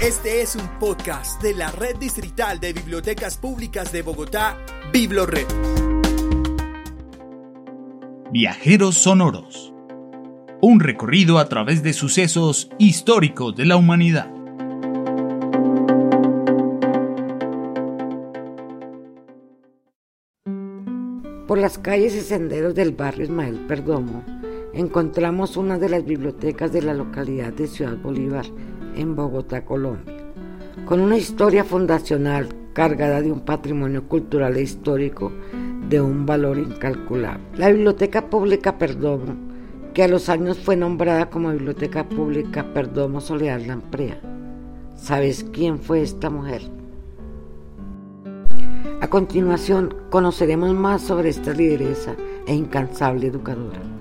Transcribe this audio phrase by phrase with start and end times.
[0.00, 4.58] Este es un podcast de la Red Distrital de Bibliotecas Públicas de Bogotá,
[4.92, 5.46] BibloRed.
[8.32, 9.72] Viajeros Sonoros.
[10.60, 14.30] Un recorrido a través de sucesos históricos de la humanidad.
[21.46, 24.24] Por las calles y senderos del barrio Ismael Perdomo
[24.74, 28.44] encontramos una de las bibliotecas de la localidad de Ciudad Bolívar,
[28.96, 30.14] en Bogotá, Colombia,
[30.86, 35.32] con una historia fundacional cargada de un patrimonio cultural e histórico
[35.88, 37.44] de un valor incalculable.
[37.56, 39.36] La Biblioteca Pública Perdomo,
[39.94, 44.20] que a los años fue nombrada como Biblioteca Pública Perdomo Soledad Lamprea.
[44.96, 46.62] ¿Sabes quién fue esta mujer?
[49.00, 53.93] A continuación conoceremos más sobre esta lideresa e incansable educadora.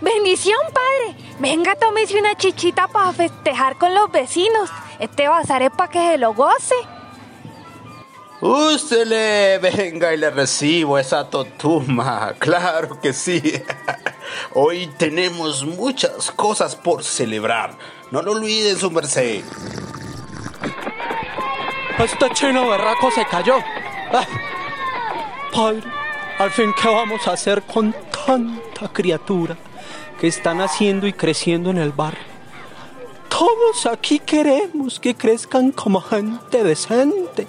[0.00, 1.16] Bendición, padre.
[1.40, 4.70] Venga, tómese una chichita para festejar con los vecinos.
[4.98, 6.74] Este bazar es para que se lo goce.
[8.40, 12.34] Úsele, venga y le recibo esa totuma.
[12.38, 13.42] Claro que sí.
[14.54, 17.76] Hoy tenemos muchas cosas por celebrar.
[18.12, 19.42] No lo olviden, su merced.
[21.98, 23.56] Este chino berraco se cayó.
[24.12, 24.24] Ah,
[25.52, 25.82] padre,
[26.38, 27.92] al fin, ¿qué vamos a hacer con
[28.24, 29.56] tanta criatura?
[30.18, 32.38] Que están haciendo y creciendo en el barrio.
[33.28, 37.46] Todos aquí queremos que crezcan como gente decente,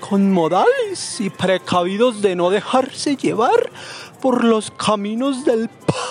[0.00, 3.70] con modales y precavidos de no dejarse llevar
[4.20, 5.68] por los caminos del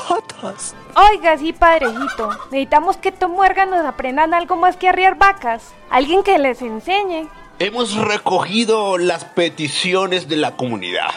[0.08, 0.76] patas.
[0.96, 6.38] Oiga, sí, padrecito, necesitamos que estos muérganos aprendan algo más que arriar vacas, alguien que
[6.38, 7.28] les enseñe.
[7.60, 11.12] Hemos recogido las peticiones de la comunidad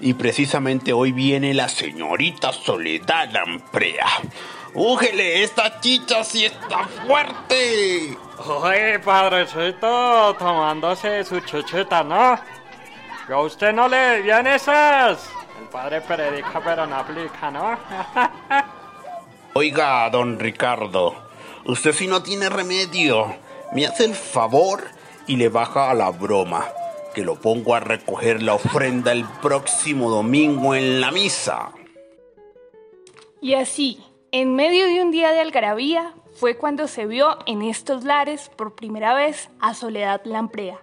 [0.00, 4.06] y precisamente hoy viene la señorita Soledad Lamprea.
[4.74, 5.42] ¡Úgele!
[5.42, 8.16] ¡Esta chicha sí está fuerte!
[8.46, 12.36] Oye, padrecito, tomándose su chuchita, ¿no?
[13.28, 15.30] Yo a usted no le vienen esas.
[15.60, 17.78] El padre predica pero no aplica, ¿no?
[19.54, 21.14] Oiga, don Ricardo,
[21.64, 23.36] usted si no tiene remedio,
[23.72, 24.84] me hace el favor
[25.28, 26.66] y le baja a la broma
[27.14, 31.72] que lo pongo a recoger la ofrenda el próximo domingo en la misa.
[33.40, 38.04] Y así, en medio de un día de algarabía, fue cuando se vio en estos
[38.04, 40.80] lares por primera vez a Soledad Lamprea.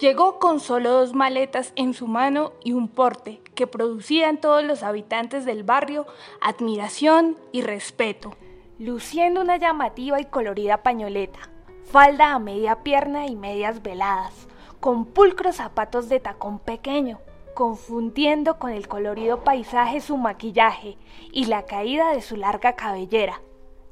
[0.00, 4.62] Llegó con solo dos maletas en su mano y un porte que producía en todos
[4.62, 6.06] los habitantes del barrio
[6.40, 8.36] admiración y respeto,
[8.78, 11.40] luciendo una llamativa y colorida pañoleta,
[11.90, 14.46] falda a media pierna y medias veladas,
[14.80, 17.20] con pulcros zapatos de tacón pequeño,
[17.54, 20.98] confundiendo con el colorido paisaje su maquillaje
[21.32, 23.40] y la caída de su larga cabellera.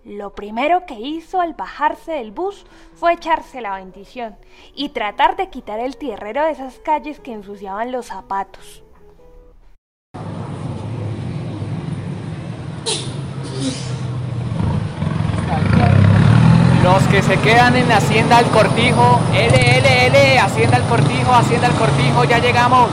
[0.05, 4.37] Lo primero que hizo al bajarse del bus fue echarse la bendición
[4.75, 8.84] y tratar de quitar el tierrero de esas calles que ensuciaban los zapatos.
[16.84, 21.33] Los que se quedan en la Hacienda del Cortijo, L, L, L, Hacienda del Cortijo,
[21.33, 22.91] Hacienda del Cortijo, ya llegamos.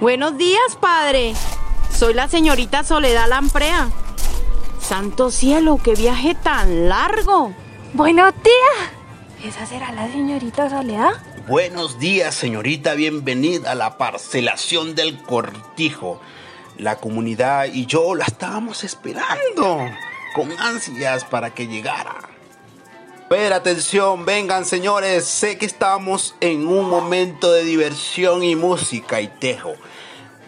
[0.00, 1.34] Buenos días, padre.
[1.92, 3.88] Soy la señorita Soledad Lamprea.
[4.80, 7.52] Santo cielo, qué viaje tan largo.
[7.92, 8.92] Buenos días.
[9.42, 11.10] ¿Esa será la señorita Soledad?
[11.48, 12.94] Buenos días, señorita.
[12.94, 16.20] Bienvenida a la parcelación del cortijo.
[16.78, 19.84] La comunidad y yo la estábamos esperando
[20.34, 22.16] con ansias para que llegara.
[23.28, 29.28] Pero atención, vengan señores, sé que estamos en un momento de diversión y música y
[29.28, 29.74] tejo,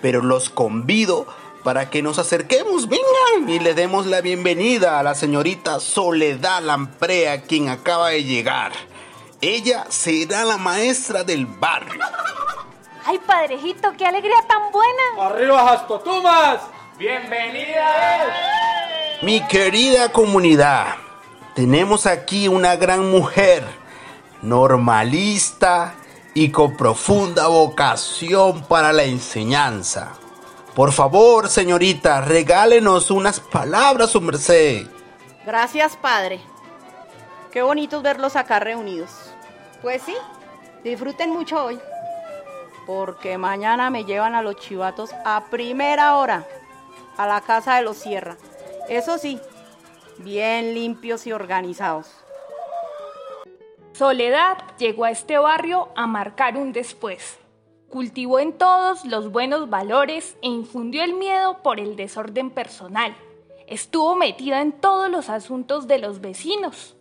[0.00, 1.26] pero los convido
[1.62, 7.42] para que nos acerquemos, vengan y le demos la bienvenida a la señorita Soledad Lamprea,
[7.42, 8.72] quien acaba de llegar.
[9.42, 12.00] Ella será la maestra del barrio.
[13.10, 15.02] ¡Ay, padrejito, qué alegría tan buena!
[15.18, 16.60] ¡Arriba, Jastotumas!
[16.96, 18.28] ¡Bienvenida!
[19.22, 20.94] Mi querida comunidad,
[21.56, 23.64] tenemos aquí una gran mujer,
[24.42, 25.94] normalista
[26.34, 30.12] y con profunda vocación para la enseñanza.
[30.76, 34.86] Por favor, señorita, regálenos unas palabras, su merced.
[35.44, 36.40] Gracias, padre.
[37.50, 39.32] Qué bonito verlos acá reunidos.
[39.82, 40.14] Pues sí,
[40.84, 41.80] disfruten mucho hoy
[42.92, 46.44] porque mañana me llevan a los chivatos a primera hora
[47.16, 48.36] a la casa de los Sierra.
[48.88, 49.38] Eso sí,
[50.18, 52.10] bien limpios y organizados.
[53.92, 57.38] Soledad llegó a este barrio a marcar un después.
[57.88, 63.14] Cultivó en todos los buenos valores e infundió el miedo por el desorden personal.
[63.68, 66.96] Estuvo metida en todos los asuntos de los vecinos.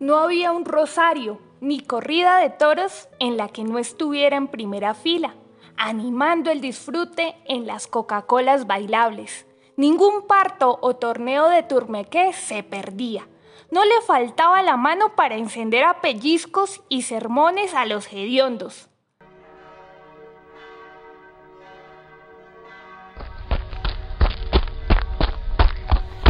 [0.00, 4.94] No había un rosario ni corrida de toros en la que no estuviera en primera
[4.94, 5.34] fila,
[5.76, 9.46] animando el disfrute en las Coca-Colas bailables.
[9.76, 13.28] Ningún parto o torneo de turmequé se perdía.
[13.70, 18.88] No le faltaba la mano para encender a pellizcos y sermones a los hediondos.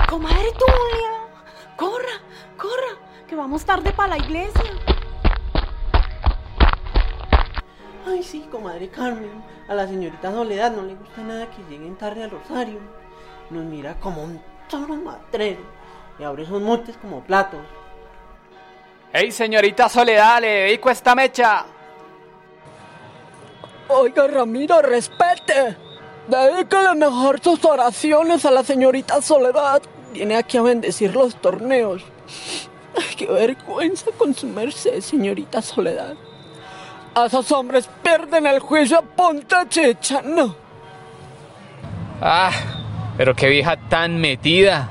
[0.08, 2.22] Comadre Tulia, corra,
[2.56, 4.87] corra, que vamos tarde para la iglesia.
[8.10, 9.42] Ay, sí, comadre Carmen.
[9.68, 12.78] A la señorita Soledad no le gusta nada que lleguen tarde al rosario.
[13.50, 15.60] Nos mira como un toro matrero
[16.18, 17.60] y abre esos montes como platos.
[19.12, 21.66] ¡Ey, señorita Soledad, le dedico esta mecha!
[23.88, 25.76] Oiga, Ramiro, respete.
[26.28, 29.82] Dedícale mejor sus oraciones a la señorita Soledad.
[30.12, 32.02] Viene aquí a bendecir los torneos.
[32.96, 36.16] Ay, qué vergüenza con su merced, señorita Soledad.
[37.18, 40.54] A esos hombres pierden el juicio a punta chicha, no.
[42.22, 42.52] Ah,
[43.16, 44.88] pero qué vieja tan metida.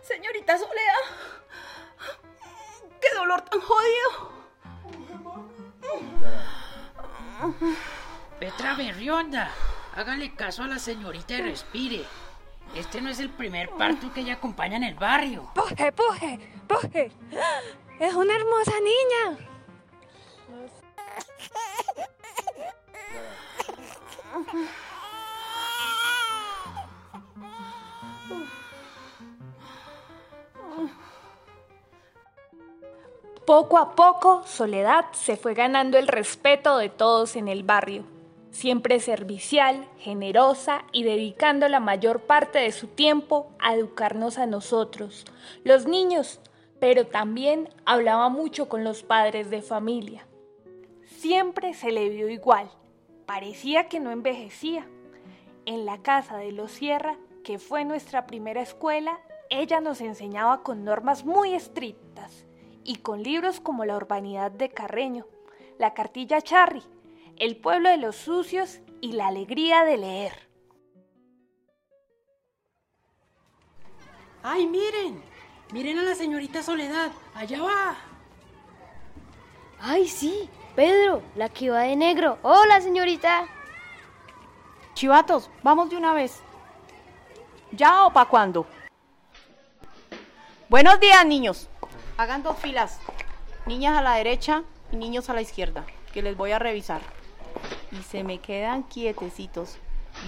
[0.00, 1.04] Señorita Soledad,
[2.98, 4.32] qué dolor tan jodido.
[8.40, 9.50] Petra Berrionda,
[9.94, 12.04] hágale caso a la señorita y respire.
[12.74, 15.50] Este no es el primer parto que ella acompaña en el barrio.
[15.54, 17.12] ¡Puje, puje, puje!
[18.00, 19.57] ¡Es una hermosa niña!
[33.48, 38.04] Poco a poco, Soledad se fue ganando el respeto de todos en el barrio,
[38.50, 45.24] siempre servicial, generosa y dedicando la mayor parte de su tiempo a educarnos a nosotros,
[45.64, 46.40] los niños,
[46.78, 50.26] pero también hablaba mucho con los padres de familia.
[51.06, 52.70] Siempre se le vio igual,
[53.28, 54.88] parecía que no envejecía.
[55.66, 59.20] En la casa de los Sierra, que fue nuestra primera escuela,
[59.50, 62.46] ella nos enseñaba con normas muy estrictas
[62.84, 65.26] y con libros como La urbanidad de Carreño,
[65.78, 66.82] La cartilla Charry,
[67.36, 70.48] El pueblo de los sucios y La alegría de leer.
[74.42, 75.22] ¡Ay, miren!
[75.74, 77.12] Miren a la señorita Soledad.
[77.34, 77.96] Allá va.
[79.80, 80.48] ¡Ay, sí!
[80.78, 82.38] Pedro, la que va de negro.
[82.42, 83.48] Hola, señorita.
[84.94, 86.40] Chivatos, vamos de una vez.
[87.72, 88.64] ¿Ya o para cuándo?
[90.68, 91.68] Buenos días, niños.
[92.16, 93.00] Hagan dos filas.
[93.66, 97.00] Niñas a la derecha y niños a la izquierda, que les voy a revisar.
[97.90, 99.78] Y se me quedan quietecitos,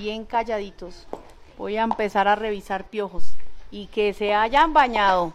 [0.00, 1.06] bien calladitos.
[1.58, 3.22] Voy a empezar a revisar piojos
[3.70, 5.32] y que se hayan bañado.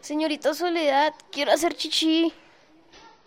[0.00, 2.32] Señorita Soledad, quiero hacer chichi.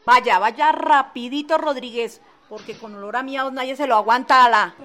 [0.06, 4.75] Vaya, vaya rapidito, Rodríguez, porque con olor a miados nadie se lo aguanta a la...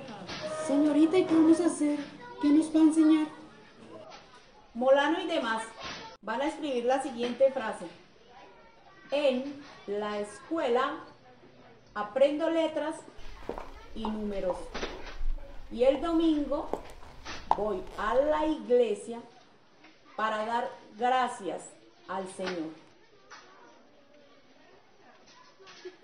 [0.66, 1.98] Señorita, ¿y qué vamos a hacer?
[2.42, 3.26] ¿Qué nos va a enseñar?
[4.74, 5.62] Molano y demás
[6.20, 7.86] van a escribir la siguiente frase.
[9.10, 10.96] En la escuela
[11.94, 12.96] aprendo letras
[13.94, 14.56] y números.
[15.70, 16.68] Y el domingo
[17.56, 19.20] voy a la iglesia
[20.14, 21.62] para dar gracias
[22.06, 22.85] al Señor.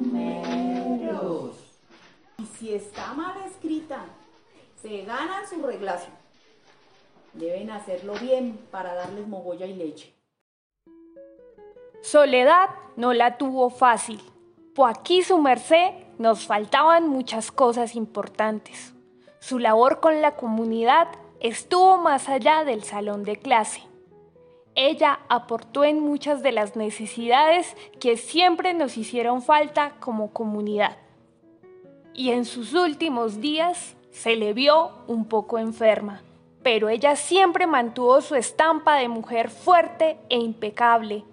[2.38, 4.04] Y si está mal escrita,
[4.80, 6.06] se ganan su reglazo.
[7.32, 10.14] Deben hacerlo bien para darles mogolla y leche.
[12.00, 14.20] Soledad no la tuvo fácil,
[14.76, 18.94] pues aquí su merced nos faltaban muchas cosas importantes.
[19.42, 21.08] Su labor con la comunidad
[21.40, 23.82] estuvo más allá del salón de clase.
[24.76, 30.96] Ella aportó en muchas de las necesidades que siempre nos hicieron falta como comunidad.
[32.14, 36.22] Y en sus últimos días se le vio un poco enferma,
[36.62, 41.25] pero ella siempre mantuvo su estampa de mujer fuerte e impecable.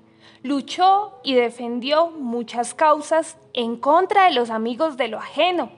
[0.41, 5.69] Luchó y defendió muchas causas en contra de los amigos de lo ajeno,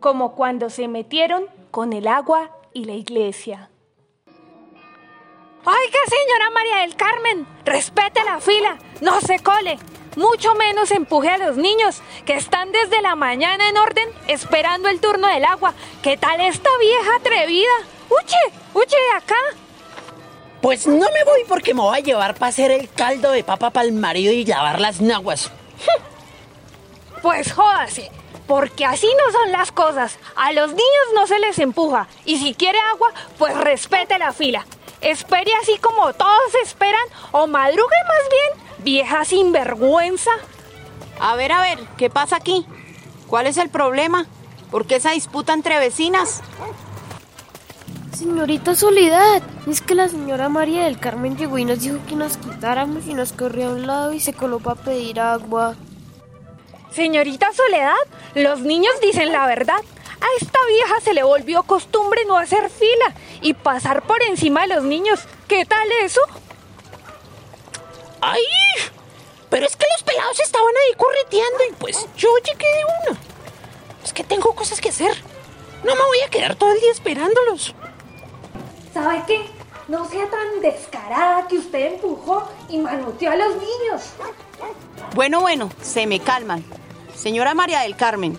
[0.00, 3.70] como cuando se metieron con el agua y la iglesia.
[5.62, 9.78] Oiga, señora María del Carmen, respete la fila, no se cole.
[10.16, 15.00] mucho menos empuje a los niños, que están desde la mañana en orden esperando el
[15.00, 15.74] turno del agua.
[16.02, 17.70] ¿Qué tal esta vieja atrevida?
[18.08, 18.38] ¡Uche!
[18.74, 19.36] ¡Uche de acá!
[20.60, 23.70] Pues no me voy porque me voy a llevar para hacer el caldo de papa
[23.70, 25.50] para el marido y lavar las naguas.
[27.22, 28.10] Pues jódase,
[28.50, 30.18] porque así no son las cosas.
[30.34, 32.08] A los niños no se les empuja.
[32.24, 34.66] Y si quiere agua, pues respete la fila.
[35.00, 40.32] Espere así como todos esperan o madrugue más bien, vieja sinvergüenza.
[41.20, 42.66] A ver, a ver, ¿qué pasa aquí?
[43.28, 44.26] ¿Cuál es el problema?
[44.72, 46.42] ¿Por qué esa disputa entre vecinas?
[48.18, 52.36] Señorita Soledad, es que la señora María del Carmen llegó y nos dijo que nos
[52.36, 55.76] quitáramos y nos corrió a un lado y se coló para pedir agua.
[56.92, 57.94] Señorita Soledad,
[58.34, 59.80] los niños dicen la verdad.
[60.20, 64.74] A esta vieja se le volvió costumbre no hacer fila y pasar por encima de
[64.74, 65.20] los niños.
[65.48, 66.20] ¿Qué tal eso?
[68.20, 68.42] ¡Ay!
[69.48, 73.18] Pero es que los pelados estaban ahí correteando y pues yo llegué de uno.
[74.04, 75.16] Es que tengo cosas que hacer.
[75.84, 77.74] No me voy a quedar todo el día esperándolos.
[78.92, 79.46] ¿Sabe qué?
[79.88, 84.02] No sea tan descarada que usted empujó y manoteó a los niños.
[85.14, 86.62] Bueno, bueno, se me calman.
[87.16, 88.38] Señora María del Carmen,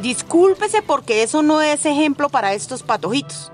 [0.00, 3.50] discúlpese porque eso no es ejemplo para estos patojitos.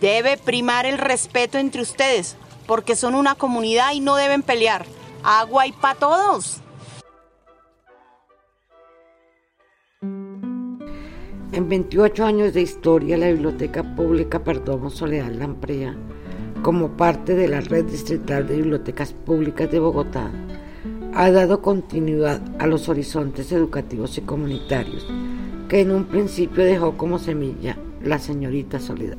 [0.00, 2.36] Debe primar el respeto entre ustedes,
[2.66, 4.86] porque son una comunidad y no deben pelear.
[5.22, 6.60] Agua y para todos.
[11.52, 15.96] En 28 años de historia, la Biblioteca Pública Perdomo Soledad Lamprea,
[16.62, 20.30] como parte de la Red Distrital de Bibliotecas Públicas de Bogotá,
[21.14, 25.06] ha dado continuidad a los horizontes educativos y comunitarios
[25.68, 29.16] que en un principio dejó como semilla la señorita Soledad.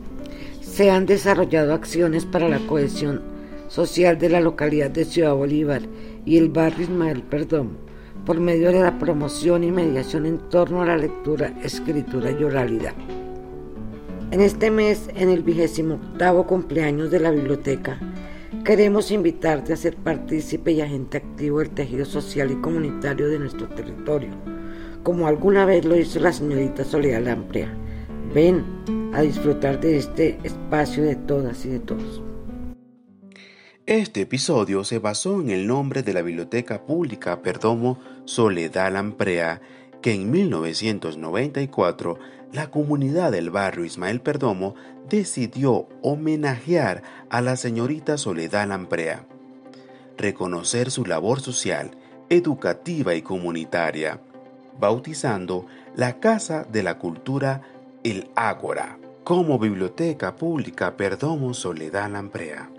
[0.62, 3.21] Se han desarrollado acciones para la cohesión
[3.67, 5.81] social de la localidad de Ciudad Bolívar
[6.25, 7.71] y el barrio Ismael Perdomo
[8.25, 12.93] por medio de la promoción y mediación en torno a la lectura, escritura y oralidad.
[14.31, 18.00] En este mes, en el vigésimo octavo cumpleaños de la biblioteca,
[18.63, 23.67] queremos invitarte a ser partícipe y agente activo del tejido social y comunitario de nuestro
[23.70, 24.29] territorio,
[25.03, 27.74] como alguna vez lo hizo la señorita Soledad Lamprea.
[28.34, 28.63] Ven
[29.13, 32.22] a disfrutar de este espacio de todas y de todos.
[33.86, 39.62] Este episodio se basó en el nombre de la Biblioteca Pública Perdomo Soledad Lamprea,
[40.01, 42.20] que en 1994
[42.51, 44.75] la comunidad del barrio Ismael Perdomo
[45.10, 49.25] decidió homenajear a la señorita Soledad Lamprea,
[50.17, 51.91] reconocer su labor social,
[52.29, 54.20] educativa y comunitaria,
[54.79, 55.65] bautizando
[55.96, 57.62] la Casa de la Cultura
[58.03, 62.70] El Ágora como Biblioteca Pública Perdomo Soledad Lamprea.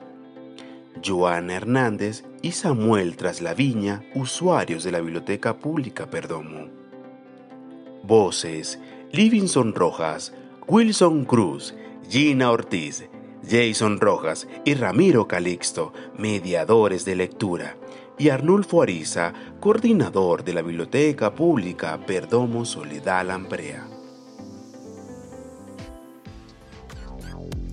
[1.01, 6.67] Joana Hernández y Samuel Traslaviña, usuarios de la Biblioteca Pública Perdomo.
[8.03, 8.79] Voces,
[9.11, 10.33] Livingston Rojas,
[10.67, 11.73] Wilson Cruz,
[12.09, 13.09] Gina Ortiz,
[13.47, 17.77] Jason Rojas y Ramiro Calixto, mediadores de lectura,
[18.17, 23.98] y Arnulfo Ariza, coordinador de la Biblioteca Pública Perdomo Soledad Lamprea.